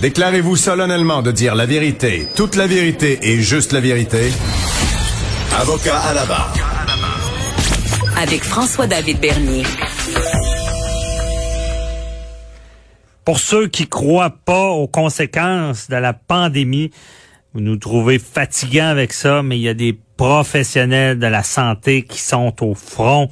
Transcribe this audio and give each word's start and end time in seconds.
Déclarez-vous 0.00 0.54
solennellement 0.54 1.22
de 1.22 1.32
dire 1.32 1.56
la 1.56 1.66
vérité, 1.66 2.28
toute 2.36 2.54
la 2.54 2.68
vérité 2.68 3.18
et 3.20 3.40
juste 3.40 3.72
la 3.72 3.80
vérité. 3.80 4.30
Avocat 5.58 5.98
à 5.98 6.14
la 6.14 6.24
barre. 6.24 6.54
Avec 8.16 8.44
François-David 8.44 9.18
Bernier. 9.18 9.64
Pour 13.24 13.40
ceux 13.40 13.66
qui 13.66 13.88
croient 13.88 14.36
pas 14.44 14.68
aux 14.68 14.86
conséquences 14.86 15.88
de 15.88 15.96
la 15.96 16.12
pandémie, 16.12 16.92
vous 17.52 17.60
nous 17.60 17.76
trouvez 17.76 18.20
fatigants 18.20 18.86
avec 18.86 19.12
ça, 19.12 19.42
mais 19.42 19.58
il 19.58 19.62
y 19.62 19.68
a 19.68 19.74
des 19.74 19.98
professionnels 20.16 21.18
de 21.18 21.26
la 21.26 21.42
santé 21.42 22.02
qui 22.04 22.20
sont 22.20 22.54
au 22.60 22.74
front 22.76 23.30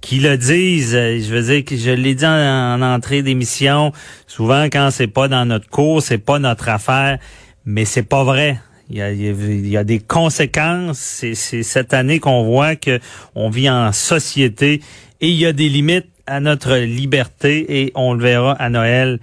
qui 0.00 0.20
le 0.20 0.36
disent. 0.36 0.94
Euh, 0.94 1.20
je 1.20 1.34
veux 1.34 1.42
dire 1.42 1.64
que 1.64 1.76
je 1.76 1.90
l'ai 1.90 2.14
dit 2.14 2.26
en, 2.26 2.82
entrée 2.82 3.22
d'émission. 3.22 3.92
Souvent, 4.26 4.64
quand 4.64 4.90
c'est 4.90 5.06
pas 5.06 5.28
dans 5.28 5.44
notre 5.44 5.68
cours, 5.68 6.02
c'est 6.02 6.18
pas 6.18 6.38
notre 6.38 6.68
affaire. 6.68 7.18
Mais 7.64 7.84
c'est 7.84 8.02
pas 8.02 8.24
vrai. 8.24 8.60
Il 8.90 8.96
y 8.96 9.76
a, 9.76 9.84
des 9.84 9.98
conséquences. 9.98 10.98
C'est 10.98 11.34
cette 11.34 11.92
année 11.92 12.20
qu'on 12.20 12.44
voit 12.44 12.74
que 12.74 13.00
on 13.34 13.50
vit 13.50 13.68
en 13.68 13.92
société 13.92 14.80
et 15.20 15.28
il 15.28 15.34
y 15.34 15.44
a 15.44 15.52
des 15.52 15.68
limites 15.68 16.08
à 16.26 16.40
notre 16.40 16.76
liberté 16.76 17.82
et 17.82 17.92
on 17.94 18.14
le 18.14 18.22
verra 18.22 18.52
à 18.52 18.70
Noël. 18.70 19.18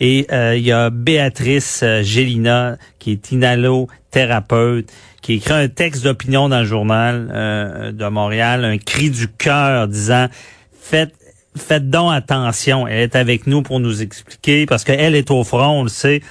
Et 0.00 0.26
euh, 0.32 0.56
il 0.56 0.64
y 0.64 0.72
a 0.72 0.88
Béatrice 0.88 1.82
euh, 1.82 2.02
Gélina, 2.02 2.78
qui 2.98 3.12
est 3.12 3.32
inhalothérapeute, 3.32 4.90
qui 5.20 5.34
écrit 5.34 5.52
un 5.52 5.68
texte 5.68 6.04
d'opinion 6.04 6.48
dans 6.48 6.60
le 6.60 6.64
journal 6.64 7.30
euh, 7.32 7.92
de 7.92 8.06
Montréal, 8.06 8.64
un 8.64 8.78
cri 8.78 9.10
du 9.10 9.28
cœur 9.28 9.88
disant 9.88 10.28
faites 10.72 11.14
faites 11.54 11.90
donc 11.90 12.12
attention. 12.12 12.86
Elle 12.86 13.00
est 13.00 13.16
avec 13.16 13.46
nous 13.46 13.60
pour 13.60 13.78
nous 13.80 14.00
expliquer 14.00 14.64
parce 14.64 14.84
qu'elle 14.84 15.14
est 15.14 15.30
au 15.30 15.44
front, 15.44 15.80
on 15.80 15.82
le 15.82 15.88
sait. 15.90 16.22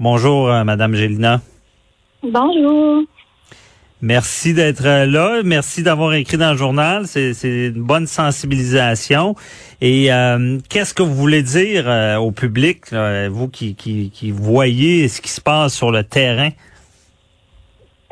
Bonjour, 0.00 0.48
Madame 0.64 0.96
Gélina. 0.96 1.40
Bonjour. 2.24 3.04
Merci 4.04 4.52
d'être 4.52 4.82
là. 4.82 5.42
Merci 5.44 5.84
d'avoir 5.84 6.12
écrit 6.14 6.36
dans 6.36 6.50
le 6.50 6.56
journal. 6.56 7.06
C'est 7.06 7.68
une 7.68 7.84
bonne 7.84 8.08
sensibilisation. 8.08 9.36
Et 9.80 10.12
euh, 10.12 10.58
qu'est-ce 10.68 10.92
que 10.92 11.04
vous 11.04 11.14
voulez 11.14 11.44
dire 11.44 11.84
euh, 11.86 12.16
au 12.16 12.32
public, 12.32 12.92
vous 13.30 13.48
qui, 13.48 13.76
qui, 13.76 14.10
qui, 14.10 14.32
voyez 14.32 15.06
ce 15.06 15.20
qui 15.20 15.28
se 15.28 15.40
passe 15.40 15.74
sur 15.74 15.92
le 15.92 16.02
terrain? 16.02 16.48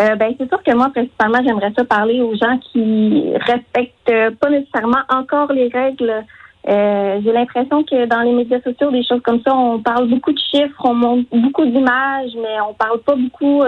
Euh, 0.01 0.15
ben, 0.15 0.33
c'est 0.39 0.49
sûr 0.49 0.63
que 0.63 0.73
moi, 0.77 0.91
principalement, 0.95 1.41
j'aimerais 1.45 1.73
ça 1.77 1.85
parler 1.85 2.21
aux 2.21 2.37
gens 2.37 2.57
qui 2.73 3.25
respectent 3.41 4.39
pas 4.39 4.49
nécessairement 4.49 5.03
encore 5.09 5.53
les 5.53 5.67
règles. 5.75 6.25
J'ai 6.69 7.33
l'impression 7.33 7.83
que 7.83 8.07
dans 8.07 8.21
les 8.21 8.33
médias 8.33 8.61
sociaux, 8.61 8.93
des 8.93 9.03
choses 9.03 9.23
comme 9.25 9.41
ça, 9.45 9.53
on 9.57 9.81
parle 9.83 10.09
beaucoup 10.09 10.33
de 10.33 10.39
chiffres, 10.39 10.81
on 10.85 10.95
montre 10.95 11.29
beaucoup 11.33 11.65
d'images, 11.65 12.31
mais 12.37 12.61
on 12.69 12.75
parle 12.75 13.01
pas 13.01 13.17
beaucoup 13.17 13.65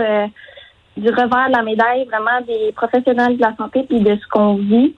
du 0.97 1.09
revers 1.09 1.49
de 1.49 1.57
la 1.57 1.63
médaille, 1.63 2.05
vraiment 2.07 2.41
des 2.47 2.73
professionnels 2.73 3.37
de 3.37 3.43
la 3.43 3.55
santé 3.57 3.85
puis 3.89 4.01
de 4.01 4.17
ce 4.17 4.29
qu'on 4.31 4.57
vit. 4.57 4.95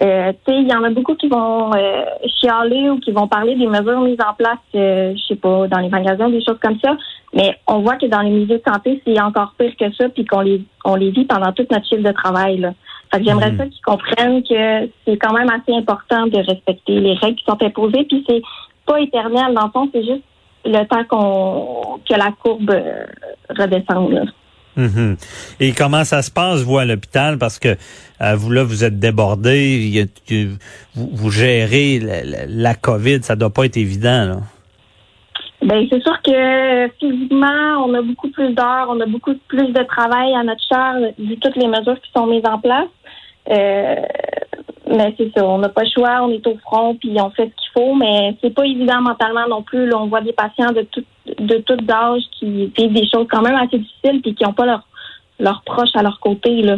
Euh, 0.00 0.32
il 0.46 0.68
y 0.68 0.74
en 0.74 0.84
a 0.84 0.90
beaucoup 0.90 1.16
qui 1.16 1.28
vont 1.28 1.74
euh, 1.74 2.04
chialer 2.40 2.88
ou 2.90 3.00
qui 3.00 3.10
vont 3.10 3.26
parler 3.26 3.56
des 3.56 3.66
mesures 3.66 4.00
mises 4.00 4.20
en 4.24 4.32
place, 4.32 4.58
euh, 4.76 5.12
je 5.16 5.26
sais 5.26 5.36
pas, 5.36 5.66
dans 5.66 5.78
les 5.78 5.88
magasins, 5.88 6.28
des 6.28 6.44
choses 6.44 6.58
comme 6.62 6.78
ça. 6.78 6.96
Mais 7.34 7.58
on 7.66 7.80
voit 7.80 7.96
que 7.96 8.06
dans 8.06 8.20
les 8.20 8.30
milieux 8.30 8.58
de 8.58 8.62
santé, 8.64 9.02
c'est 9.04 9.20
encore 9.20 9.54
pire 9.58 9.72
que 9.76 9.92
ça, 9.94 10.08
puis 10.08 10.24
qu'on 10.24 10.40
les 10.40 10.62
on 10.84 10.94
les 10.94 11.10
vit 11.10 11.24
pendant 11.24 11.52
toute 11.52 11.70
notre 11.72 11.86
chiffre 11.86 12.04
de 12.04 12.12
travail. 12.12 12.58
Là. 12.58 12.74
Fait 13.12 13.18
que 13.18 13.24
j'aimerais 13.24 13.50
mhm. 13.50 13.58
ça 13.58 13.66
qu'ils 13.66 13.84
comprennent 13.84 14.42
que 14.42 14.90
c'est 15.04 15.16
quand 15.16 15.32
même 15.32 15.50
assez 15.50 15.76
important 15.76 16.26
de 16.26 16.38
respecter 16.38 17.00
les 17.00 17.14
règles 17.14 17.36
qui 17.36 17.44
sont 17.44 17.60
imposées, 17.60 18.04
puis 18.04 18.24
c'est 18.28 18.42
pas 18.86 19.00
éternel 19.00 19.52
dans 19.54 19.64
le 19.64 19.70
fond, 19.70 19.90
c'est 19.92 20.04
juste 20.04 20.22
le 20.64 20.84
temps 20.84 21.04
qu'on 21.04 21.98
que 22.08 22.14
la 22.14 22.30
courbe 22.42 22.70
euh, 22.70 23.04
redescende. 23.50 24.12
Là. 24.12 24.22
Mhm. 24.78 25.16
Et 25.58 25.72
comment 25.72 26.04
ça 26.04 26.22
se 26.22 26.30
passe, 26.30 26.62
vous, 26.62 26.78
à 26.78 26.84
l'hôpital? 26.84 27.36
Parce 27.36 27.58
que 27.58 27.76
euh, 28.22 28.36
vous, 28.36 28.50
là, 28.50 28.62
vous 28.62 28.84
êtes 28.84 28.98
débordé, 29.00 30.06
vous, 30.94 31.30
gérez 31.30 31.98
la, 31.98 32.46
la, 32.46 32.74
COVID, 32.74 33.24
ça 33.24 33.34
doit 33.34 33.50
pas 33.50 33.64
être 33.64 33.76
évident, 33.76 34.24
là. 34.24 34.36
Ben, 35.60 35.84
c'est 35.90 36.00
sûr 36.00 36.22
que 36.22 36.88
physiquement, 37.00 37.84
on 37.84 37.92
a 37.94 38.00
beaucoup 38.00 38.30
plus 38.30 38.54
d'heures, 38.54 38.86
on 38.88 39.00
a 39.00 39.06
beaucoup 39.06 39.34
plus 39.48 39.72
de 39.72 39.82
travail 39.82 40.32
à 40.36 40.44
notre 40.44 40.62
charge, 40.72 41.02
vu 41.18 41.36
toutes 41.38 41.56
les 41.56 41.66
mesures 41.66 42.00
qui 42.00 42.12
sont 42.16 42.28
mises 42.28 42.46
en 42.46 42.60
place. 42.60 42.86
Euh, 43.50 43.96
mais 44.86 45.12
c'est 45.18 45.32
ça, 45.36 45.44
on 45.44 45.58
n'a 45.58 45.68
pas 45.68 45.82
le 45.82 45.90
choix, 45.92 46.22
on 46.22 46.30
est 46.30 46.46
au 46.46 46.56
front, 46.58 46.94
puis 46.94 47.16
on 47.20 47.30
fait 47.30 47.50
ce 47.50 47.62
qu'il 47.62 47.72
faut, 47.74 47.94
mais 47.96 48.36
c'est 48.40 48.54
pas 48.54 48.64
évident 48.64 49.00
mentalement 49.00 49.48
non 49.48 49.62
plus. 49.62 49.88
Là, 49.88 49.98
on 49.98 50.06
voit 50.06 50.20
des 50.20 50.32
patients 50.32 50.70
de 50.70 50.82
tout 50.82 51.04
de 51.40 51.58
tout 51.58 51.78
âge 51.90 52.22
qui 52.38 52.72
vivent 52.76 52.92
des 52.92 53.08
choses 53.08 53.26
quand 53.30 53.42
même 53.42 53.56
assez 53.56 53.78
difficiles, 53.78 54.20
puis 54.22 54.34
qui 54.34 54.44
n'ont 54.44 54.52
pas 54.52 54.66
leurs 54.66 54.84
leurs 55.40 55.62
proches 55.62 55.94
à 55.94 56.02
leur 56.02 56.18
côté 56.20 56.62
là. 56.62 56.76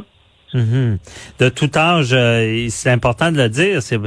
Mm-hmm. 0.54 0.98
De 1.38 1.48
tout 1.48 1.70
âge, 1.76 2.10
euh, 2.12 2.66
c'est 2.70 2.90
important 2.90 3.30
de 3.30 3.36
le 3.36 3.48
dire. 3.48 3.82
C'est 3.82 3.98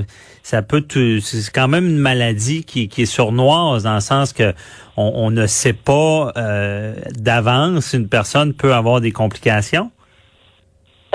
ça 0.41 0.61
peut 0.61 0.83
c'est 1.21 1.51
quand 1.53 1.69
même 1.69 1.87
une 1.87 1.99
maladie 1.99 2.65
qui, 2.65 2.89
qui 2.89 3.03
est 3.03 3.05
sournoise 3.05 3.83
dans 3.83 3.93
le 3.93 4.01
sens 4.01 4.33
que 4.33 4.53
on, 4.97 5.11
on 5.15 5.31
ne 5.31 5.47
sait 5.47 5.73
pas 5.73 6.33
euh, 6.35 6.95
d'avance 7.15 7.93
une 7.93 8.09
personne 8.09 8.53
peut 8.53 8.73
avoir 8.73 8.99
des 8.99 9.11
complications. 9.11 9.89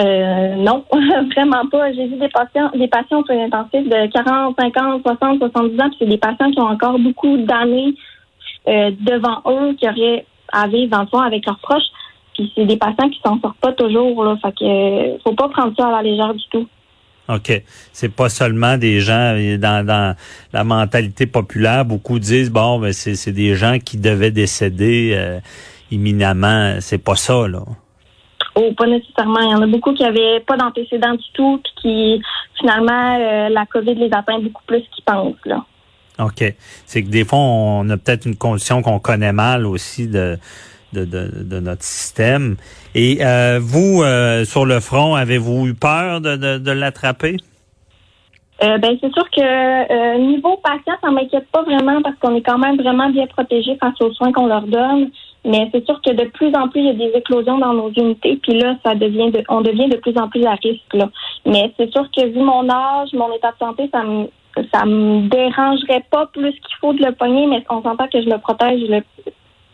Euh, 0.00 0.55
non, 0.55 0.84
vraiment 1.34 1.66
pas. 1.70 1.93
J'ai 1.93 2.06
vu 2.06 2.16
des 2.16 2.28
patients, 2.28 2.70
des 2.75 2.88
patients 2.88 3.22
soins 3.25 3.44
intensifs 3.44 3.88
de 3.88 4.10
40, 4.12 4.56
50, 4.59 5.03
60, 5.03 5.38
70 5.41 5.81
ans, 5.81 5.88
puis 5.88 5.97
c'est 5.99 6.06
des 6.06 6.19
patients 6.19 6.50
qui 6.50 6.60
ont 6.60 6.69
encore 6.69 6.99
beaucoup 6.99 7.37
d'années 7.38 7.94
euh, 8.67 8.91
devant 9.01 9.43
eux, 9.47 9.75
qui 9.75 9.89
auraient 9.89 10.25
à 10.53 10.67
vivre 10.67 10.91
dans 10.91 11.03
le 11.03 11.07
fond 11.07 11.21
avec 11.21 11.47
leurs 11.47 11.59
proches. 11.59 11.89
Puis 12.35 12.53
c'est 12.55 12.67
des 12.67 12.77
patients 12.77 13.09
qui 13.11 13.21
s'en 13.25 13.41
sortent 13.41 13.59
pas 13.59 13.73
toujours. 13.73 14.25
Là, 14.25 14.37
fait 14.43 14.53
que 14.53 14.65
euh, 14.65 15.19
faut 15.25 15.35
pas 15.35 15.49
prendre 15.49 15.75
ça 15.77 15.89
à 15.89 15.91
la 15.91 16.03
légère 16.03 16.35
du 16.35 16.45
tout. 16.51 16.67
OK. 17.29 17.63
C'est 17.93 18.15
pas 18.15 18.29
seulement 18.29 18.79
des 18.79 19.01
gens 19.01 19.35
dans, 19.59 19.85
dans 19.85 20.17
la 20.53 20.65
mentalité 20.65 21.27
populaire. 21.27 21.85
Beaucoup 21.85 22.19
disent 22.19 22.51
bon, 22.51 22.79
ben 22.79 22.93
c'est 22.93 23.33
des 23.33 23.55
gens 23.55 23.79
qui 23.79 23.99
devaient 23.99 24.31
décéder 24.31 25.13
euh, 25.15 25.39
imminemment. 25.91 26.77
C'est 26.81 27.03
pas 27.03 27.17
ça, 27.17 27.47
là. 27.47 27.61
Oh, 28.55 28.73
pas 28.77 28.87
nécessairement. 28.87 29.41
Il 29.41 29.51
y 29.51 29.55
en 29.55 29.63
a 29.63 29.67
beaucoup 29.67 29.93
qui 29.93 30.05
avaient 30.05 30.41
pas 30.41 30.57
d'antécédents 30.57 31.15
du 31.15 31.31
tout, 31.35 31.61
puis 31.63 31.73
qui 31.83 32.23
finalement 32.59 33.19
euh, 33.21 33.49
la 33.51 33.67
COVID 33.67 33.95
les 33.95 34.11
atteint 34.13 34.39
beaucoup 34.41 34.65
plus 34.67 34.83
qu'ils 34.95 35.05
pensent 35.05 35.37
là. 35.45 35.65
OK. 36.19 36.55
C'est 36.87 37.03
que 37.03 37.09
des 37.09 37.25
fois, 37.25 37.39
on 37.39 37.89
a 37.91 37.97
peut-être 37.97 38.27
une 38.27 38.37
condition 38.37 38.83
qu'on 38.83 38.99
connaît 38.99 39.33
mal 39.33 39.67
aussi 39.67 40.09
de, 40.09 40.39
de, 40.93 41.05
de, 41.05 41.61
notre 41.61 41.83
système. 41.83 42.56
Et 42.95 43.19
euh, 43.21 43.59
vous, 43.62 44.03
euh, 44.03 44.45
sur 44.45 44.67
le 44.67 44.81
front, 44.81 45.15
avez-vous 45.15 45.67
eu 45.67 45.75
peur 45.75 46.21
de, 46.21 46.37
de, 46.37 46.59
de 46.59 46.71
l'attraper? 46.71 47.37
Euh, 48.61 48.77
ben 48.79 48.99
c'est 49.01 49.12
sûr 49.12 49.31
que 49.31 49.41
euh, 49.41 50.19
niveau 50.19 50.56
patient, 50.56 50.95
ça 51.01 51.12
m'inquiète 51.12 51.47
pas 51.53 51.62
vraiment 51.62 52.03
parce 52.03 52.17
qu'on 52.17 52.35
est 52.35 52.43
quand 52.43 52.59
même 52.59 52.76
vraiment 52.76 53.09
bien 53.09 53.29
protégé 53.29 53.76
face 53.76 53.94
aux 54.00 54.12
soins 54.15 54.32
qu'on 54.32 54.47
leur 54.47 54.62
donne. 54.62 55.11
Mais 55.44 55.69
c'est 55.73 55.85
sûr 55.87 56.00
que 56.03 56.11
de 56.11 56.25
plus 56.25 56.53
en 56.56 56.69
plus, 56.69 56.81
il 56.81 56.87
y 56.87 56.91
a 56.91 56.94
des 56.94 57.17
éclosions 57.17 57.59
dans 57.59 57.73
nos 57.73 57.91
unités, 57.93 58.38
puis 58.43 58.59
là, 58.59 58.75
ça 58.85 58.97
devient 58.97 59.31
de, 59.31 59.44
on 59.49 59.61
devient 59.61 59.88
de 59.88 59.97
plus 59.97 60.17
en 60.19 60.29
plus 60.29 60.44
à 60.44 60.55
risque. 60.55 60.93
Là. 60.93 61.09
Mais 61.47 61.73
c'est 61.79 61.91
sûr 61.93 62.09
que 62.11 62.26
vu 62.26 62.41
mon 62.41 62.69
âge, 62.69 63.11
mon 63.12 63.32
état 63.32 63.53
de 63.53 63.59
santé, 63.65 63.88
ça 63.93 64.03
me 64.03 64.26
ça 64.72 64.84
me 64.84 65.28
dérangerait 65.28 66.05
pas 66.10 66.26
plus 66.26 66.52
qu'il 66.52 66.76
faut 66.81 66.93
de 66.93 67.05
le 67.05 67.12
pogner, 67.12 67.46
mais 67.46 67.64
on 67.70 67.82
s'entend 67.82 68.08
que 68.08 68.20
je 68.22 68.28
le 68.28 68.38
protège 68.38 68.81
le, 68.88 69.02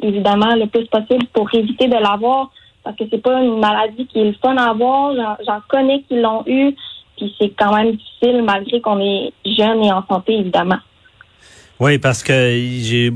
évidemment 0.00 0.54
le 0.54 0.66
plus 0.66 0.86
possible 0.86 1.26
pour 1.32 1.52
éviter 1.54 1.88
de 1.88 1.96
l'avoir 1.96 2.50
parce 2.84 2.96
que 2.96 3.04
c'est 3.10 3.22
pas 3.22 3.40
une 3.42 3.58
maladie 3.58 4.06
qui 4.06 4.20
est 4.20 4.24
le 4.24 4.34
fun 4.34 4.56
à 4.56 4.70
avoir. 4.70 5.14
J'en 5.46 5.60
connais 5.68 6.02
qui 6.02 6.20
l'ont 6.20 6.44
eu, 6.46 6.74
puis 7.16 7.34
c'est 7.40 7.52
quand 7.58 7.74
même 7.74 7.92
difficile 7.92 8.42
malgré 8.42 8.80
qu'on 8.80 9.00
est 9.00 9.32
jeune 9.46 9.82
et 9.82 9.90
en 9.90 10.06
santé, 10.06 10.34
évidemment. 10.34 10.78
Oui, 11.80 11.98
parce 11.98 12.22
que 12.22 12.32
j'ai 12.32 13.10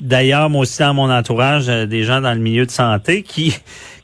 d'ailleurs 0.00 0.48
moi 0.48 0.60
aussi 0.60 0.78
dans 0.78 0.94
mon 0.94 1.10
entourage 1.10 1.68
euh, 1.68 1.86
des 1.86 2.04
gens 2.04 2.20
dans 2.20 2.32
le 2.34 2.40
milieu 2.40 2.64
de 2.64 2.70
santé 2.70 3.24
qui 3.24 3.52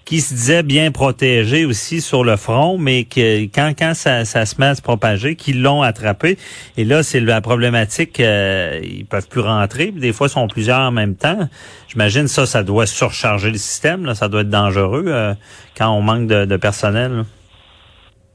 qui 0.04 0.20
se 0.20 0.34
disaient 0.34 0.62
bien 0.62 0.90
protégés 0.90 1.64
aussi 1.64 2.00
sur 2.00 2.24
le 2.24 2.36
front, 2.36 2.78
mais 2.78 3.04
que 3.04 3.44
quand 3.44 3.72
quand 3.78 3.94
ça, 3.94 4.24
ça 4.24 4.46
se 4.46 4.60
met 4.60 4.66
à 4.66 4.74
se 4.74 4.82
propager, 4.82 5.36
qu'ils 5.36 5.62
l'ont 5.62 5.82
attrapé. 5.82 6.38
Et 6.76 6.84
là, 6.84 7.02
c'est 7.02 7.20
la 7.20 7.40
problématique, 7.40 8.20
euh, 8.20 8.80
ils 8.82 9.06
peuvent 9.06 9.28
plus 9.28 9.40
rentrer. 9.40 9.90
Des 9.90 10.12
fois, 10.12 10.26
ils 10.26 10.30
sont 10.30 10.48
plusieurs 10.48 10.80
en 10.80 10.90
même 10.90 11.14
temps. 11.14 11.48
J'imagine 11.92 12.26
ça, 12.26 12.46
ça 12.46 12.62
doit 12.62 12.86
surcharger 12.86 13.50
le 13.50 13.58
système. 13.58 14.06
Là. 14.06 14.14
Ça 14.14 14.28
doit 14.28 14.40
être 14.40 14.48
dangereux 14.48 15.04
euh, 15.08 15.34
quand 15.76 15.90
on 15.90 16.00
manque 16.00 16.26
de, 16.26 16.56
personnel. 16.56 17.24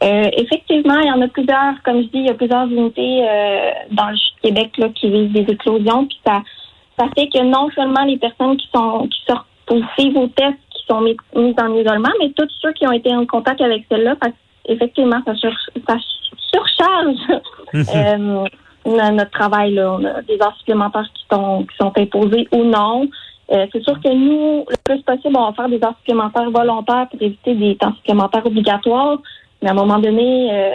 Euh, 0.04 0.30
effectivement, 0.38 1.00
il 1.00 1.08
y 1.08 1.12
en 1.12 1.22
a 1.22 1.28
plusieurs. 1.28 1.74
Comme 1.84 2.04
je 2.04 2.08
dis, 2.08 2.20
il 2.20 2.26
y 2.28 2.30
a 2.30 2.36
plusieurs 2.36 2.68
unités 2.68 3.28
euh, 3.28 3.72
dans 3.92 4.10
le 4.10 4.18
Québec 4.44 4.72
qui 4.94 5.10
visent 5.10 5.32
des 5.32 5.52
éclosions. 5.52 6.06
Puis 6.06 6.20
ça, 6.24 6.44
ça 7.00 7.06
fait 7.18 7.30
que 7.30 7.44
non 7.44 7.70
seulement 7.74 8.04
les 8.06 8.18
personnes 8.18 8.58
qui 8.58 8.68
sont 8.72 9.08
qui 9.08 9.20
sortent 9.28 9.48
positives 9.66 10.18
aux 10.18 10.28
tests 10.28 10.60
qui 10.67 10.67
sont 10.88 11.02
mis- 11.02 11.18
mises 11.36 11.56
en 11.62 11.74
isolement, 11.74 12.10
mais 12.20 12.32
tous 12.32 12.48
ceux 12.62 12.74
qui 12.74 12.88
ont 12.88 12.92
été 12.92 13.14
en 13.16 13.26
contact 13.26 13.62
avec 13.62 13.86
celle-là, 13.90 14.16
effectivement, 14.68 15.22
ça, 15.26 15.36
sur- 15.36 15.52
ça 15.88 15.96
surcharge 16.52 17.42
euh, 17.76 18.18
no- 18.18 18.46
notre 18.86 19.32
travail. 19.32 19.74
Là. 19.74 19.94
On 20.00 20.04
a 20.06 20.22
des 20.22 20.36
heures 20.42 20.56
supplémentaires 20.60 21.08
qui 21.14 21.26
sont 21.32 21.66
qui 21.70 21.76
sont 21.78 21.92
imposées 21.98 22.48
ou 22.52 22.64
non. 22.64 23.08
Euh, 23.52 23.66
c'est 23.72 23.84
sûr 23.84 24.00
que 24.02 24.10
nous, 24.14 24.66
le 24.70 24.76
plus 24.84 25.02
possible, 25.04 25.36
on 25.38 25.46
va 25.50 25.54
faire 25.54 25.70
des 25.70 25.82
heures 25.84 25.96
supplémentaires 26.00 26.50
volontaires 26.52 27.08
pour 27.10 27.22
éviter 27.22 27.56
des 27.56 27.76
temps 27.76 27.94
supplémentaires 27.96 28.46
obligatoires. 28.46 29.20
Mais 29.62 29.70
à 29.70 29.72
un 29.72 29.76
moment 29.76 30.00
donné, 30.00 30.50
euh, 30.52 30.70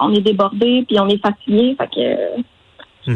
on 0.00 0.12
est 0.12 0.20
débordé 0.20 0.84
puis 0.88 0.98
on 0.98 1.08
est 1.08 1.22
fatigué. 1.22 1.76
Fait 1.78 1.86
que 1.88 2.42
ça. 3.04 3.12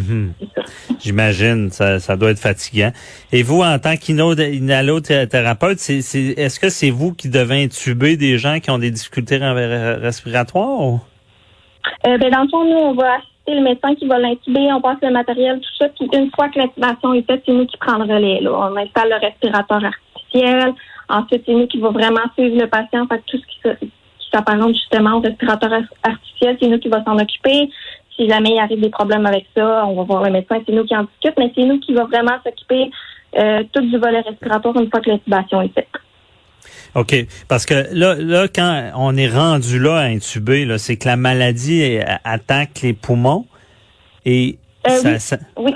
J'imagine, 1.00 1.70
ça, 1.70 1.98
ça 2.00 2.16
doit 2.16 2.30
être 2.30 2.38
fatigant. 2.40 2.92
Et 3.32 3.42
vous, 3.42 3.62
en 3.62 3.78
tant 3.78 3.96
qu'inhalothérapeute, 3.96 5.78
est-ce 5.90 6.60
que 6.60 6.68
c'est 6.68 6.90
vous 6.90 7.14
qui 7.14 7.28
devez 7.28 7.64
intuber 7.64 8.16
des 8.16 8.38
gens 8.38 8.60
qui 8.60 8.70
ont 8.70 8.78
des 8.78 8.90
difficultés 8.90 9.38
re- 9.38 10.00
respiratoires? 10.00 11.00
Euh, 12.06 12.18
ben, 12.18 12.30
dans 12.30 12.42
le 12.42 12.48
fond, 12.48 12.64
nous, 12.64 12.76
on 12.78 12.94
va 12.94 13.14
assister 13.14 13.54
le 13.54 13.62
médecin 13.62 13.94
qui 13.94 14.06
va 14.06 14.18
l'intuber, 14.18 14.72
on 14.72 14.80
passe 14.80 14.98
le 15.02 15.10
matériel, 15.10 15.60
tout 15.60 15.76
ça. 15.78 15.88
Puis 15.88 16.08
une 16.12 16.30
fois 16.34 16.48
que 16.48 16.58
l'intubation 16.58 17.14
est 17.14 17.22
faite, 17.22 17.42
c'est 17.46 17.52
nous 17.52 17.66
qui 17.66 17.76
prenons 17.78 18.04
le 18.04 18.14
relais. 18.14 18.40
Là. 18.40 18.50
On 18.52 18.76
installe 18.76 19.08
le 19.10 19.16
respirateur 19.26 19.82
artificiel. 19.84 20.72
Ensuite, 21.08 21.42
c'est 21.46 21.54
nous 21.54 21.66
qui 21.66 21.78
va 21.80 21.88
vraiment 21.90 22.20
suivre 22.36 22.60
le 22.60 22.66
patient. 22.66 23.06
Fait 23.06 23.22
tout 23.26 23.38
ce 23.38 23.76
qui, 23.78 23.90
s'apparente 24.30 24.74
justement 24.74 25.16
au 25.16 25.20
respirateur 25.20 25.72
ar- 25.72 25.82
artificiel, 26.12 26.58
c'est 26.60 26.68
nous 26.68 26.78
qui 26.78 26.88
va 26.88 27.02
s'en 27.04 27.18
occuper. 27.18 27.70
Si 28.18 28.28
jamais 28.28 28.50
il 28.50 28.58
arrive 28.58 28.80
des 28.80 28.90
problèmes 28.90 29.26
avec 29.26 29.46
ça, 29.56 29.84
on 29.86 29.94
va 29.94 30.02
voir 30.02 30.24
le 30.24 30.30
médecin, 30.32 30.56
c'est 30.66 30.72
nous 30.74 30.84
qui 30.84 30.96
en 30.96 31.04
discute, 31.04 31.34
mais 31.38 31.52
c'est 31.54 31.64
nous 31.64 31.78
qui 31.78 31.94
va 31.94 32.04
vraiment 32.04 32.36
s'occuper 32.44 32.90
euh, 33.38 33.62
tout 33.72 33.80
du 33.80 33.96
volet 33.98 34.20
respiratoire 34.20 34.76
une 34.76 34.90
fois 34.90 35.00
que 35.00 35.10
l'intubation 35.10 35.62
est 35.62 35.72
faite. 35.72 35.88
OK. 36.94 37.14
Parce 37.48 37.64
que 37.64 37.74
là, 37.92 38.14
là, 38.16 38.48
quand 38.48 38.90
on 38.96 39.16
est 39.16 39.28
rendu 39.28 39.78
là 39.78 39.96
à 39.98 40.04
intuber, 40.04 40.64
là, 40.64 40.78
c'est 40.78 40.96
que 40.96 41.06
la 41.06 41.16
maladie 41.16 41.80
elle, 41.80 42.18
attaque 42.24 42.80
les 42.82 42.92
poumons 42.92 43.46
et 44.24 44.58
Euh, 44.86 44.90
ça, 44.90 45.08
oui. 45.10 45.20
ça- 45.20 45.38
Oui. 45.56 45.74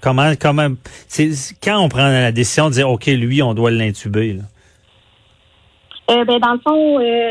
comment, 0.00 0.32
comment, 0.40 0.68
c'est, 1.08 1.32
c'est 1.32 1.54
quand 1.62 1.78
on 1.78 1.88
prend 1.88 2.08
la 2.08 2.32
décision 2.32 2.68
de 2.68 2.72
dire, 2.74 2.88
OK, 2.90 3.06
lui, 3.06 3.42
on 3.42 3.54
doit 3.54 3.70
l'intuber, 3.70 4.32
là? 4.32 4.42
Euh, 6.10 6.24
ben, 6.24 6.38
dans 6.38 6.52
le 6.52 6.60
fond, 6.60 7.00
euh, 7.00 7.30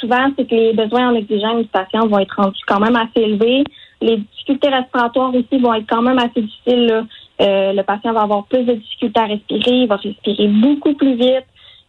souvent, 0.00 0.30
c'est 0.36 0.46
que 0.48 0.54
les 0.54 0.72
besoins 0.72 1.10
en 1.10 1.16
oxygène 1.16 1.62
du 1.62 1.68
patient 1.68 2.06
vont 2.06 2.18
être 2.18 2.34
rendus 2.36 2.60
quand 2.66 2.80
même 2.80 2.96
assez 2.96 3.20
élevés. 3.20 3.64
Les 4.00 4.18
difficultés 4.18 4.68
respiratoires 4.68 5.34
aussi 5.34 5.58
vont 5.60 5.74
être 5.74 5.86
quand 5.88 6.02
même 6.02 6.18
assez 6.18 6.42
difficiles. 6.42 7.06
Euh, 7.40 7.72
le 7.72 7.82
patient 7.82 8.12
va 8.12 8.22
avoir 8.22 8.44
plus 8.44 8.64
de 8.64 8.74
difficultés 8.74 9.20
à 9.20 9.24
respirer, 9.24 9.82
il 9.82 9.88
va 9.88 9.96
respirer 9.96 10.48
beaucoup 10.48 10.94
plus 10.94 11.16
vite. 11.16 11.46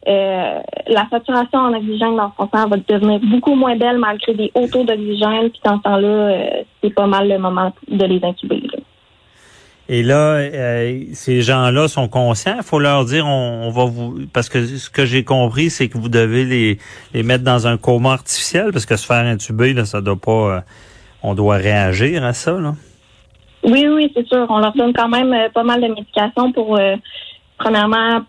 Euh, 0.08 0.60
la 0.88 1.08
saturation 1.10 1.60
en 1.60 1.74
oxygène 1.74 2.16
dans 2.16 2.32
son 2.38 2.48
sang 2.54 2.68
va 2.68 2.78
devenir 2.78 3.20
beaucoup 3.22 3.56
moins 3.56 3.76
belle 3.76 3.98
malgré 3.98 4.34
des 4.34 4.52
hauts 4.54 4.68
taux 4.68 4.84
d'oxygène. 4.84 5.50
Puis 5.50 5.62
dans 5.64 5.78
ce 5.78 5.84
temps-là, 5.84 6.08
euh, 6.08 6.64
c'est 6.84 6.94
pas 6.94 7.08
mal 7.08 7.28
le 7.28 7.38
moment 7.38 7.74
de 7.88 8.06
les 8.06 8.24
incuber. 8.24 8.62
là. 8.62 8.80
Et 9.88 10.02
là, 10.02 10.42
ces 11.14 11.44
gens-là 11.44 11.88
sont 11.88 12.08
conscients? 12.08 12.56
Il 12.58 12.64
faut 12.64 12.80
leur 12.80 13.06
dire, 13.06 13.28
on, 13.28 13.70
va 13.70 13.86
vous, 13.86 14.18
parce 14.34 14.50
que 14.50 14.66
ce 14.66 14.90
que 14.90 15.06
j'ai 15.06 15.24
compris, 15.24 15.70
c'est 15.70 15.90
que 15.90 16.00
vous 16.00 16.10
devez 16.10 16.44
les, 16.44 16.80
les 17.14 17.22
mettre 17.22 17.44
dans 17.44 17.68
un 17.68 17.78
coma 17.78 18.14
artificiel, 18.14 18.72
parce 18.72 18.88
que 18.88 18.96
se 18.96 19.06
faire 19.06 19.24
intuber, 19.24 19.74
là, 19.74 19.86
ça 19.86 20.02
doit 20.02 20.16
pas, 20.16 20.64
on 21.26 21.34
doit 21.34 21.58
réagir 21.58 22.24
à 22.24 22.34
ça, 22.34 22.54
là? 22.60 22.74
Oui, 23.64 23.88
oui, 23.88 24.12
c'est 24.16 24.28
sûr. 24.28 24.46
On 24.50 24.60
leur 24.60 24.74
donne 24.74 24.94
quand 24.94 25.10
même 25.10 25.34
euh, 25.34 25.50
pas 25.50 25.64
mal 25.64 25.82
de 25.82 25.88
médication 25.88 26.52
pour, 26.52 26.78
euh, 26.78 26.96
premièrement, 27.58 28.22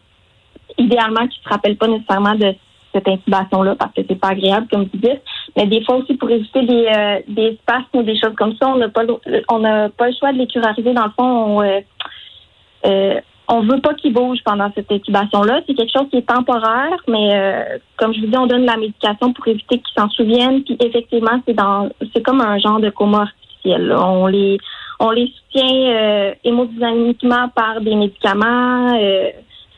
idéalement, 0.79 1.27
qu'ils 1.29 1.43
se 1.43 1.49
rappellent 1.49 1.77
pas 1.77 1.89
nécessairement 1.89 2.35
de 2.35 2.55
cette 2.95 3.07
intubation-là 3.07 3.77
parce 3.79 3.93
que 3.93 4.01
c'est 4.09 4.19
pas 4.19 4.29
agréable, 4.29 4.67
comme 4.71 4.85
vous 4.85 4.99
dites. 4.99 5.21
Mais 5.55 5.67
des 5.67 5.85
fois 5.85 5.97
aussi 5.97 6.15
pour 6.15 6.31
éviter 6.31 6.63
des, 6.65 6.87
euh, 6.87 7.53
spasmes 7.63 7.99
ou 7.99 8.03
des 8.03 8.19
choses 8.19 8.35
comme 8.35 8.57
ça, 8.57 8.69
on 8.69 8.77
n'a 8.77 8.89
pas, 8.89 9.03
on 9.51 9.59
n'a 9.59 9.91
pas 9.91 10.09
le 10.09 10.15
choix 10.19 10.33
de 10.33 10.39
les 10.39 10.47
curariser. 10.47 10.95
Dans 10.95 11.05
le 11.05 11.11
fond, 11.11 11.61
on, 11.61 13.21
on 13.49 13.61
veut 13.61 13.81
pas 13.81 13.95
qu'ils 13.95 14.13
bougent 14.13 14.43
pendant 14.45 14.71
cette 14.75 14.91
intubation-là. 14.91 15.61
C'est 15.67 15.75
quelque 15.75 15.93
chose 15.97 16.09
qui 16.11 16.19
est 16.19 16.29
temporaire, 16.29 16.99
mais 17.09 17.35
euh, 17.35 17.79
comme 17.97 18.13
je 18.13 18.21
vous 18.21 18.27
dis, 18.27 18.37
on 18.37 18.47
donne 18.47 18.65
la 18.65 18.77
médication 18.77 19.33
pour 19.33 19.47
éviter 19.49 19.79
qu'ils 19.79 19.95
s'en 19.97 20.09
souviennent. 20.11 20.63
Puis 20.65 20.77
effectivement, 20.81 21.41
c'est 21.47 21.55
dans, 21.55 21.89
c'est 22.15 22.23
comme 22.23 22.41
un 22.41 22.59
genre 22.59 22.81
de 22.81 22.91
coma 22.91 23.23
artificiel. 23.23 23.93
On 23.93 24.27
les, 24.27 24.59
on 24.99 25.11
les 25.11 25.33
soutient 25.33 25.91
euh, 25.91 26.35
hémodynamiquement 26.45 27.49
par 27.55 27.81
des 27.81 27.95
médicaments. 27.95 28.99
euh, 28.99 29.31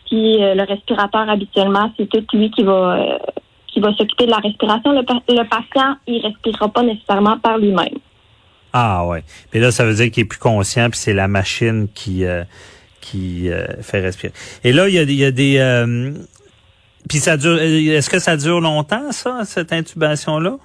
puis 0.07 0.43
euh, 0.43 0.55
le 0.55 0.63
respirateur 0.63 1.29
habituellement, 1.29 1.93
c'est 1.97 2.09
tout 2.09 2.25
lui 2.33 2.51
qui 2.51 2.63
va 2.63 2.97
euh, 2.97 3.19
qui 3.67 3.81
va 3.81 3.93
s'occuper 3.95 4.25
de 4.25 4.31
la 4.31 4.39
respiration. 4.39 4.93
Le, 4.93 5.03
le 5.03 5.49
patient, 5.49 5.97
il 6.07 6.23
respirera 6.23 6.69
pas 6.69 6.83
nécessairement 6.83 7.39
par 7.39 7.59
lui-même. 7.59 7.99
Ah 8.73 9.07
ouais. 9.07 9.23
Puis 9.51 9.61
là, 9.61 9.71
ça 9.71 9.85
veut 9.85 9.95
dire 9.95 10.11
qu'il 10.11 10.23
est 10.23 10.27
plus 10.27 10.39
conscient, 10.39 10.89
puis 10.89 10.99
c'est 10.99 11.13
la 11.13 11.29
machine 11.29 11.89
qui 11.95 12.25
euh, 12.25 12.45
qui 13.11 13.51
euh, 13.51 13.67
fait 13.83 14.01
respirer. 14.01 14.33
Et 14.65 14.73
là, 14.73 14.89
il 14.89 14.95
y 14.95 15.25
a, 15.25 15.31
des- 15.31 15.59
euh, 15.59 16.13
puis 17.09 17.19
ça 17.19 17.37
dure. 17.37 17.59
Est-ce 17.61 18.11
que 18.11 18.19
ça 18.19 18.37
dure 18.37 18.61
longtemps, 18.61 19.13
ça, 19.13 19.45
cette 19.45 19.73
intubation-là? 19.73 20.57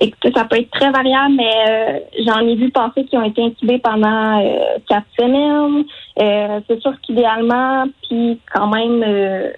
Écoutez, 0.00 0.30
ça 0.34 0.44
peut 0.44 0.58
être 0.58 0.70
très 0.70 0.90
variable, 0.90 1.34
mais 1.36 1.52
euh, 1.68 1.98
j'en 2.26 2.40
ai 2.46 2.54
vu 2.54 2.70
passer 2.70 3.04
qui 3.04 3.16
ont 3.16 3.24
été 3.24 3.42
intubés 3.42 3.78
pendant 3.78 4.40
euh, 4.40 4.78
quatre 4.88 5.06
semaines. 5.18 5.84
Euh, 6.18 6.60
c'est 6.66 6.80
sûr 6.80 6.92
qu'idéalement, 7.02 7.86
puis 8.06 8.38
quand 8.52 8.68
même, 8.68 9.02
euh, 9.06 9.50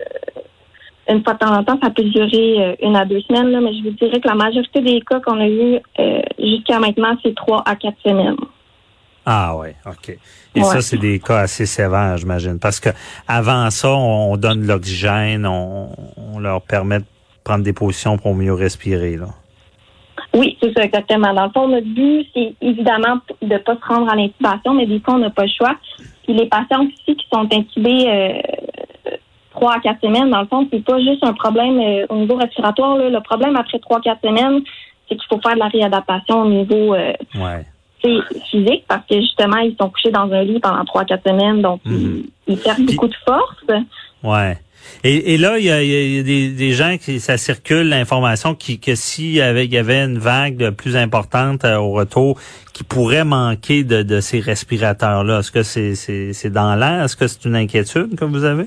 une 1.08 1.22
fois 1.24 1.34
de 1.34 1.38
temps 1.38 1.54
en 1.56 1.64
temps, 1.64 1.78
ça 1.82 1.90
peut 1.90 2.04
durer 2.04 2.54
euh, 2.58 2.74
une 2.82 2.96
à 2.96 3.04
deux 3.04 3.20
semaines, 3.22 3.50
là, 3.50 3.60
mais 3.60 3.72
je 3.74 3.82
vous 3.82 3.90
dirais 3.90 4.20
que 4.20 4.28
la 4.28 4.34
majorité 4.34 4.80
des 4.80 5.00
cas 5.00 5.20
qu'on 5.20 5.40
a 5.40 5.48
eu 5.48 5.78
euh, 5.98 6.20
jusqu'à 6.38 6.78
maintenant, 6.78 7.16
c'est 7.22 7.34
trois 7.34 7.62
à 7.66 7.74
quatre 7.76 7.98
semaines. 8.04 8.36
Ah 9.30 9.54
ouais, 9.56 9.74
ok. 9.84 10.08
Et 10.54 10.60
Ouais. 10.60 10.64
ça, 10.64 10.80
c'est 10.80 10.96
des 10.96 11.18
cas 11.20 11.40
assez 11.40 11.66
sévères, 11.66 12.16
j'imagine, 12.16 12.58
parce 12.58 12.80
que 12.80 12.88
avant 13.26 13.68
ça, 13.70 13.90
on, 13.90 14.32
on 14.32 14.36
donne 14.38 14.62
de 14.62 14.66
l'oxygène, 14.68 15.44
on, 15.46 15.90
on 16.16 16.38
leur 16.38 16.62
permet 16.62 17.00
de 17.00 17.04
prendre 17.44 17.62
des 17.62 17.74
positions 17.74 18.16
pour 18.16 18.34
mieux 18.34 18.54
respirer. 18.54 19.16
Là. 19.16 19.26
Oui, 20.34 20.56
c'est 20.62 20.72
ça, 20.76 20.82
exactement. 20.84 21.32
Dans 21.34 21.44
le 21.44 21.50
fond, 21.50 21.68
notre 21.68 21.86
but, 21.86 22.26
c'est 22.34 22.54
évidemment 22.62 23.18
de 23.42 23.46
ne 23.52 23.58
pas 23.58 23.76
se 23.76 23.84
rendre 23.86 24.10
à 24.10 24.16
l'intubation, 24.16 24.72
mais 24.74 24.86
des 24.86 25.00
fois, 25.00 25.14
on 25.14 25.18
n'a 25.18 25.30
pas 25.30 25.44
le 25.44 25.50
choix. 25.56 25.74
Puis 26.24 26.32
les 26.34 26.46
patients 26.46 26.84
aussi 26.86 27.16
qui 27.16 27.26
sont 27.32 27.46
intubés 27.52 28.06
euh, 28.08 29.12
trois 29.50 29.74
à 29.76 29.80
quatre 29.80 30.00
semaines, 30.00 30.30
dans 30.30 30.40
le 30.40 30.46
fond, 30.46 30.66
c'est 30.72 30.84
pas 30.84 30.98
juste 31.00 31.22
un 31.22 31.32
problème 31.34 31.78
euh, 31.80 32.06
au 32.08 32.16
niveau 32.16 32.36
respiratoire. 32.36 32.96
là. 32.96 33.10
Le 33.10 33.20
problème 33.20 33.56
après 33.56 33.78
trois 33.78 33.98
à 33.98 34.00
quatre 34.00 34.22
semaines, 34.22 34.62
c'est 35.08 35.16
qu'il 35.16 35.26
faut 35.28 35.40
faire 35.40 35.54
de 35.54 35.58
la 35.60 35.68
réadaptation 35.68 36.42
au 36.42 36.48
niveau 36.48 36.94
euh, 36.94 37.12
Ouais. 37.34 37.64
Sais, 38.02 38.36
physique 38.50 38.84
parce 38.88 39.06
que 39.08 39.16
justement, 39.20 39.58
ils 39.58 39.74
sont 39.80 39.90
couchés 39.90 40.10
dans 40.10 40.30
un 40.32 40.42
lit 40.42 40.60
pendant 40.60 40.84
trois 40.84 41.04
quatre 41.04 41.28
semaines, 41.28 41.60
donc 41.62 41.80
Mhm. 41.84 42.24
ils, 42.46 42.52
ils 42.54 42.58
perdent 42.58 42.76
Puis- 42.86 42.94
beaucoup 42.94 43.08
de 43.08 43.16
force. 43.26 43.64
Ouais. 44.22 44.58
Et, 45.04 45.34
et 45.34 45.38
là, 45.38 45.58
il 45.58 45.64
y 45.66 45.70
a, 45.70 45.82
il 45.82 46.16
y 46.16 46.18
a 46.18 46.22
des, 46.22 46.48
des 46.48 46.72
gens 46.72 46.96
qui 46.98 47.20
ça 47.20 47.36
circule 47.36 47.88
l'information 47.90 48.54
qui 48.54 48.80
que 48.80 48.94
s'il 48.94 49.32
y 49.32 49.40
avait, 49.40 49.66
il 49.66 49.72
y 49.72 49.76
avait 49.76 50.02
une 50.02 50.18
vague 50.18 50.70
plus 50.70 50.96
importante 50.96 51.64
euh, 51.64 51.76
au 51.76 51.90
retour, 51.92 52.38
qui 52.72 52.84
pourrait 52.84 53.24
manquer 53.24 53.84
de, 53.84 54.02
de 54.02 54.20
ces 54.20 54.40
respirateurs-là. 54.40 55.40
Est-ce 55.40 55.52
que 55.52 55.62
c'est 55.62 55.94
c'est 55.94 56.32
c'est 56.32 56.50
dans 56.50 56.74
l'air? 56.74 57.04
Est-ce 57.04 57.16
que 57.16 57.26
c'est 57.26 57.44
une 57.44 57.56
inquiétude 57.56 58.16
que 58.18 58.24
vous 58.24 58.44
avez? 58.44 58.64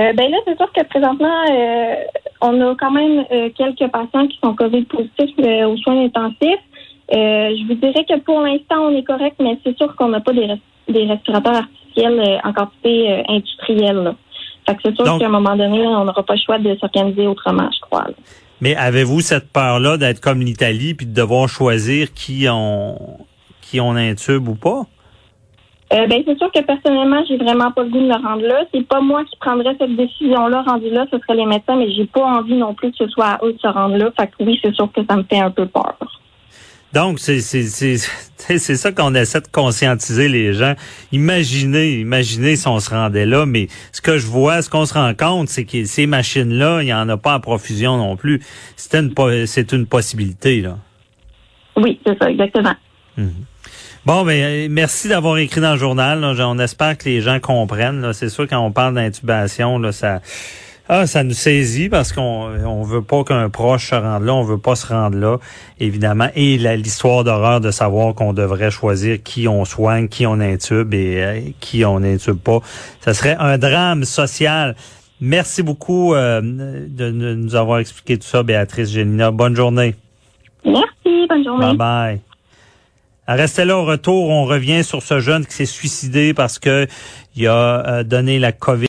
Euh, 0.00 0.12
ben 0.12 0.30
là, 0.30 0.36
c'est 0.44 0.56
sûr 0.56 0.70
que 0.72 0.84
présentement, 0.84 1.42
euh, 1.50 1.94
on 2.42 2.60
a 2.60 2.74
quand 2.78 2.90
même 2.90 3.24
euh, 3.32 3.48
quelques 3.56 3.90
patients 3.90 4.26
qui 4.26 4.38
sont 4.42 4.54
COVID 4.54 4.84
positifs 4.84 5.34
aux 5.38 5.76
soins 5.78 6.04
intensifs. 6.04 6.60
Euh, 7.12 7.50
je 7.56 7.66
vous 7.68 7.74
dirais 7.74 8.04
que 8.08 8.18
pour 8.20 8.40
l'instant, 8.40 8.80
on 8.88 8.96
est 8.96 9.04
correct, 9.04 9.36
mais 9.40 9.58
c'est 9.64 9.76
sûr 9.76 9.94
qu'on 9.96 10.08
n'a 10.08 10.20
pas 10.20 10.32
des, 10.32 10.46
res- 10.46 10.60
des 10.88 11.04
respirateurs 11.06 11.54
artificiels 11.56 12.18
euh, 12.20 12.38
en 12.48 12.52
quantité 12.52 13.12
euh, 13.12 13.22
industrielle. 13.28 13.96
là. 14.02 14.14
Fait 14.68 14.74
que 14.74 14.80
c'est 14.84 14.94
sûr 14.96 15.04
Donc- 15.04 15.20
qu'à 15.20 15.26
un 15.26 15.30
moment 15.30 15.54
donné, 15.56 15.86
on 15.86 16.04
n'aura 16.04 16.22
pas 16.24 16.34
le 16.34 16.40
choix 16.40 16.58
de 16.58 16.74
s'organiser 16.76 17.26
autrement, 17.28 17.68
je 17.72 17.80
crois. 17.80 18.04
là. 18.08 18.14
Mais 18.60 18.74
avez-vous 18.74 19.20
cette 19.20 19.52
peur-là 19.52 19.98
d'être 19.98 20.20
comme 20.20 20.40
l'Italie 20.40 20.94
puis 20.94 21.06
de 21.06 21.14
devoir 21.14 21.48
choisir 21.48 22.12
qui 22.14 22.46
on 22.50 22.96
qui 23.60 23.80
on 23.80 23.90
intube 23.96 24.48
ou 24.48 24.54
pas? 24.54 24.82
Euh, 25.92 26.06
ben 26.08 26.20
c'est 26.26 26.36
sûr 26.36 26.50
que 26.50 26.60
personnellement, 26.62 27.22
j'ai 27.28 27.36
vraiment 27.36 27.70
pas 27.70 27.84
le 27.84 27.90
goût 27.90 28.00
de 28.00 28.06
me 28.06 28.14
rendre 28.14 28.42
là. 28.42 28.64
C'est 28.74 28.86
pas 28.86 29.00
moi 29.00 29.24
qui 29.24 29.36
prendrais 29.38 29.76
cette 29.78 29.94
décision-là 29.94 30.62
rendu 30.62 30.90
là, 30.90 31.04
ce 31.12 31.18
serait 31.18 31.36
les 31.36 31.46
médecins, 31.46 31.76
mais 31.76 31.92
j'ai 31.92 32.06
pas 32.06 32.24
envie 32.24 32.54
non 32.54 32.74
plus 32.74 32.90
que 32.90 32.96
ce 32.96 33.08
soit 33.08 33.26
à 33.26 33.38
eux 33.44 33.52
de 33.52 33.58
se 33.58 33.68
rendre 33.68 33.96
là. 33.96 34.10
Fait 34.18 34.26
que 34.26 34.32
oui, 34.40 34.58
c'est 34.64 34.74
sûr 34.74 34.90
que 34.90 35.02
ça 35.08 35.16
me 35.16 35.22
fait 35.24 35.38
un 35.38 35.50
peu 35.50 35.66
peur. 35.66 35.94
Donc, 36.96 37.18
c'est 37.18 37.40
c'est 37.40 37.64
c'est 37.64 37.98
c'est 38.58 38.76
ça 38.76 38.90
qu'on 38.90 39.14
essaie 39.14 39.42
de 39.42 39.48
conscientiser 39.48 40.30
les 40.30 40.54
gens. 40.54 40.74
Imaginez, 41.12 42.00
imaginez 42.00 42.56
si 42.56 42.66
on 42.68 42.80
se 42.80 42.88
rendait 42.88 43.26
là, 43.26 43.44
mais 43.44 43.68
ce 43.92 44.00
que 44.00 44.16
je 44.16 44.26
vois, 44.26 44.62
ce 44.62 44.70
qu'on 44.70 44.86
se 44.86 44.94
rend 44.94 45.12
compte, 45.12 45.50
c'est 45.50 45.66
que 45.66 45.84
ces 45.84 46.06
machines-là, 46.06 46.80
il 46.80 46.88
y 46.88 46.94
en 46.94 47.06
a 47.10 47.18
pas 47.18 47.34
en 47.34 47.40
profusion 47.40 47.98
non 47.98 48.16
plus. 48.16 48.40
C'est 48.76 48.94
une 48.94 49.12
c'est 49.44 49.72
une 49.72 49.84
possibilité 49.84 50.62
là. 50.62 50.78
Oui, 51.76 52.00
c'est 52.06 52.16
ça, 52.18 52.30
exactement. 52.30 52.74
Bon, 54.06 54.24
ben 54.24 54.72
merci 54.72 55.08
d'avoir 55.08 55.36
écrit 55.36 55.60
dans 55.60 55.72
le 55.72 55.78
journal. 55.78 56.22
là. 56.22 56.48
On 56.48 56.58
espère 56.58 56.96
que 56.96 57.04
les 57.10 57.20
gens 57.20 57.40
comprennent. 57.40 58.10
C'est 58.14 58.30
sûr 58.30 58.48
quand 58.48 58.60
on 58.60 58.72
parle 58.72 58.94
d'intubation, 58.94 59.78
là, 59.78 59.92
ça. 59.92 60.22
Ah, 60.88 61.08
ça 61.08 61.24
nous 61.24 61.32
saisit 61.32 61.88
parce 61.88 62.12
qu'on 62.12 62.22
on 62.64 62.82
veut 62.84 63.02
pas 63.02 63.24
qu'un 63.24 63.50
proche 63.50 63.90
se 63.90 63.94
rende 63.96 64.22
là, 64.22 64.34
on 64.34 64.42
veut 64.42 64.58
pas 64.58 64.76
se 64.76 64.86
rendre 64.86 65.18
là, 65.18 65.38
évidemment. 65.80 66.28
Et 66.36 66.58
l'histoire 66.58 67.24
d'horreur 67.24 67.60
de 67.60 67.72
savoir 67.72 68.14
qu'on 68.14 68.32
devrait 68.32 68.70
choisir 68.70 69.20
qui 69.22 69.48
on 69.48 69.64
soigne, 69.64 70.06
qui 70.06 70.26
on 70.26 70.38
intube 70.38 70.94
et 70.94 71.24
euh, 71.24 71.40
qui 71.58 71.84
on 71.84 71.96
intube 71.96 72.38
pas, 72.38 72.60
ça 73.00 73.14
serait 73.14 73.36
un 73.40 73.58
drame 73.58 74.04
social. 74.04 74.76
Merci 75.20 75.64
beaucoup 75.64 76.14
euh, 76.14 76.40
de, 76.40 77.10
de 77.10 77.34
nous 77.34 77.56
avoir 77.56 77.80
expliqué 77.80 78.16
tout 78.16 78.26
ça, 78.26 78.44
Béatrice 78.44 78.90
Gélina. 78.90 79.32
Bonne 79.32 79.56
journée. 79.56 79.96
Merci, 80.64 81.26
bonne 81.28 81.44
journée. 81.44 81.66
Bye 81.66 81.76
bye. 81.76 82.20
Restez 83.28 83.64
là 83.64 83.76
au 83.76 83.84
retour. 83.84 84.30
On 84.30 84.44
revient 84.44 84.84
sur 84.84 85.02
ce 85.02 85.18
jeune 85.18 85.44
qui 85.46 85.52
s'est 85.52 85.66
suicidé 85.66 86.32
parce 86.32 86.60
que 86.60 86.86
il 87.34 87.46
a 87.48 87.86
euh, 87.86 88.04
donné 88.04 88.38
la 88.38 88.52
COVID. 88.52 88.84